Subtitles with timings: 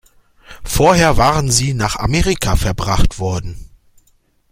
[0.63, 3.69] Vorher waren sie nach Amerika verbracht worden.